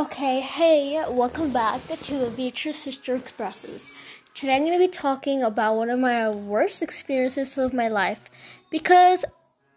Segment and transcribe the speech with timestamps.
[0.00, 3.92] Okay, hey, welcome back to the Beatrice Sister Expresses.
[4.34, 8.30] Today I'm going to be talking about one of my worst experiences of my life
[8.70, 9.26] because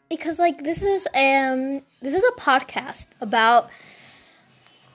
[0.07, 3.69] because like this is um this is a podcast about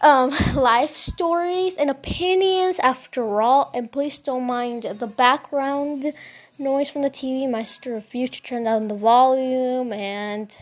[0.01, 6.11] um life stories and opinions after all and please don't mind the background
[6.59, 7.47] noise from the TV.
[7.51, 10.57] My sister refused to turn down the volume and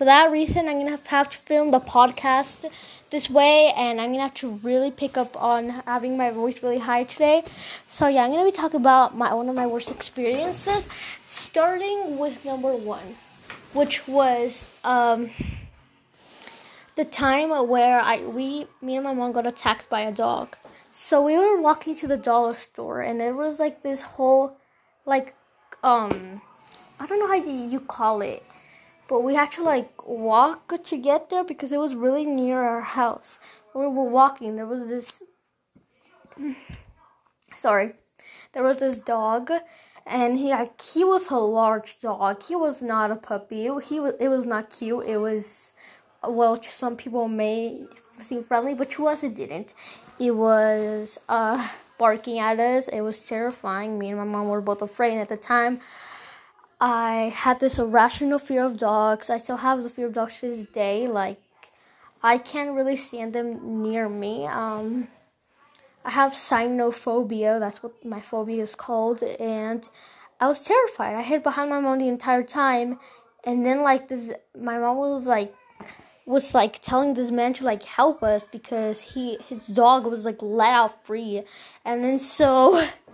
[0.00, 2.70] for that reason, I'm gonna have to film the podcast
[3.10, 6.78] this way, and I'm gonna have to really pick up on having my voice really
[6.78, 7.42] high today.
[7.86, 10.88] So yeah, I'm gonna be talking about my one of my worst experiences,
[11.26, 13.16] starting with number one,
[13.72, 15.30] which was um,
[16.96, 20.56] the time where I we me and my mom got attacked by a dog.
[20.92, 24.56] So we were walking to the dollar store, and there was like this whole
[25.06, 25.34] like
[25.82, 26.42] um
[26.98, 28.44] I don't know how you, you call it
[29.10, 32.80] but we had to like walk to get there because it was really near our
[32.80, 33.40] house.
[33.74, 35.20] we were walking, there was this.
[37.56, 37.94] Sorry,
[38.52, 39.50] there was this dog,
[40.06, 42.44] and he like he was a large dog.
[42.44, 43.68] He was not a puppy.
[43.82, 45.06] He was it was not cute.
[45.08, 45.72] It was
[46.22, 47.82] well, to some people may
[48.20, 49.74] seem friendly, but to us it didn't.
[50.20, 52.86] It was uh barking at us.
[52.86, 53.98] It was terrifying.
[53.98, 55.80] Me and my mom were both afraid at the time.
[56.80, 59.28] I had this irrational fear of dogs.
[59.28, 61.06] I still have the fear of dogs to this day.
[61.06, 61.40] Like,
[62.22, 64.46] I can't really stand them near me.
[64.46, 65.08] Um,
[66.04, 67.60] I have cynophobia.
[67.60, 69.22] That's what my phobia is called.
[69.22, 69.86] And
[70.40, 71.16] I was terrified.
[71.16, 72.98] I hid behind my mom the entire time.
[73.44, 75.54] And then, like, this, my mom was like,
[76.30, 80.40] was like telling this man to like help us because he his dog was like
[80.40, 81.42] let out free
[81.84, 82.86] and then so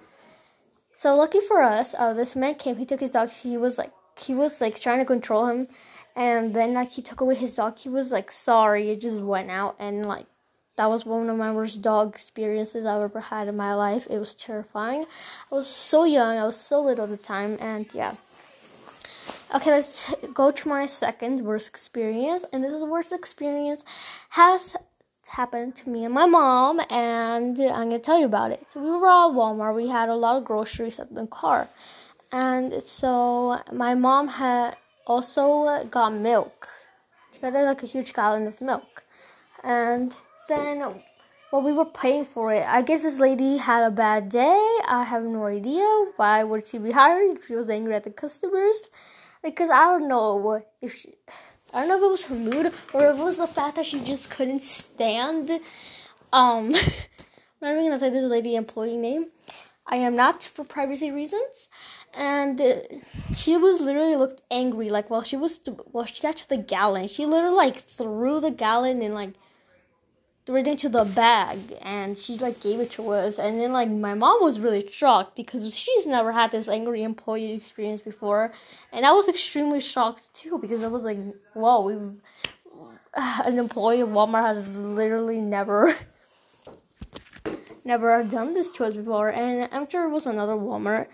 [0.99, 2.77] So lucky for us, uh, this man came.
[2.77, 3.31] He took his dog.
[3.31, 5.69] He was like he was like trying to control him,
[6.15, 7.77] and then like he took away his dog.
[7.77, 8.91] He was like sorry.
[8.91, 10.27] It just went out, and like
[10.77, 14.07] that was one of my worst dog experiences I've ever had in my life.
[14.09, 15.05] It was terrifying.
[15.53, 16.39] I was so young.
[16.39, 18.15] I was so little at the time, and yeah.
[19.55, 23.85] Okay, let's go to my second worst experience, and this is the worst experience
[24.31, 24.77] has
[25.27, 28.67] happened to me and my mom, and I'm gonna tell you about it.
[28.73, 29.75] So we were at Walmart.
[29.75, 31.69] We had a lot of groceries at the car,
[32.33, 34.77] and so my mom had
[35.07, 36.69] also got milk.
[37.33, 39.05] She got like a huge gallon of milk,
[39.63, 40.15] and
[40.49, 41.03] then
[41.53, 42.67] well, we were paying for it.
[42.67, 44.79] I guess this lady had a bad day.
[44.87, 45.87] I have no idea
[46.17, 47.39] why would she be hired.
[47.47, 48.77] She was angry at the customers
[49.43, 51.15] because I don't know if she
[51.77, 53.85] I don't know if it was her mood or if it was the fact that
[53.85, 55.51] she just couldn't stand.
[56.33, 56.75] Um, I'm
[57.61, 59.27] not even gonna say this lady employee name.
[59.87, 61.69] I am not for privacy reasons,
[62.17, 62.77] and uh,
[63.35, 64.89] she was literally looked angry.
[64.89, 65.61] Like while she was
[65.93, 67.09] well, she got to the gallon.
[67.09, 69.35] She literally like threw the gallon and like
[70.47, 73.91] threw it into the bag and she like gave it to us and then like
[73.91, 78.53] my mom was really shocked because she's never had this angry employee experience before
[78.93, 81.19] and i was extremely shocked too because i was like
[81.55, 81.95] whoa we
[83.15, 85.97] an employee of walmart has literally never
[87.85, 91.09] never done this to us before and i'm sure it was another walmart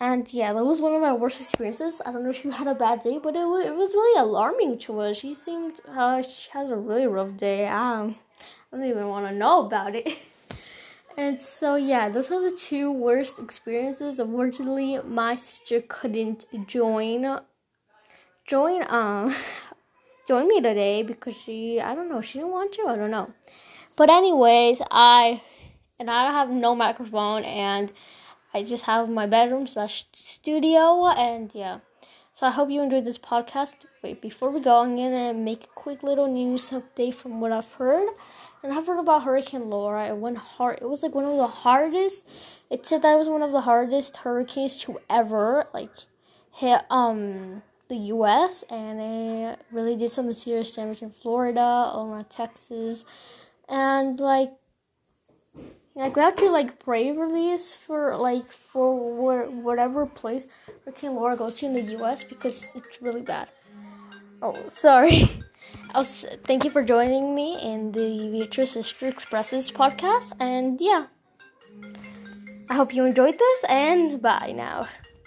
[0.00, 2.02] and yeah, that was one of my worst experiences.
[2.04, 4.20] I don't know if she had a bad day, but it was, it was really
[4.20, 5.16] alarming to us.
[5.16, 7.66] She seemed uh, she had a really rough day.
[7.68, 8.16] Um,
[8.74, 10.18] I don't even want to know about it.
[11.16, 14.18] And so yeah, those are the two worst experiences.
[14.18, 17.38] Unfortunately, my sister couldn't join
[18.48, 19.32] join um
[20.28, 23.32] join me today because she I don't know, she didn't want to, I don't know.
[23.94, 25.40] But anyways, I
[26.00, 27.92] and I have no microphone and
[28.52, 31.78] I just have my bedroom slash studio and yeah.
[32.32, 33.74] So I hope you enjoyed this podcast.
[34.02, 37.72] Wait, before we go, I'm gonna make a quick little news update from what I've
[37.74, 38.08] heard.
[38.64, 40.08] And I've heard about Hurricane Laura.
[40.08, 40.78] It went hard.
[40.80, 42.26] It was like one of the hardest.
[42.70, 45.90] It said that it was one of the hardest hurricanes to ever like
[46.50, 48.64] hit um the U.S.
[48.70, 53.04] and it really did some serious damage in Florida, around Texas,
[53.68, 54.52] and like
[55.94, 60.46] like we have to like pray release for like for whatever place
[60.86, 62.24] Hurricane Laura goes to in the U.S.
[62.24, 63.48] because it's really bad.
[64.42, 65.28] Oh, sorry.
[65.94, 70.32] Was, thank you for joining me in the Beatrice Sister Expresses podcast.
[70.40, 71.06] And yeah,
[72.68, 74.88] I hope you enjoyed this, and bye now.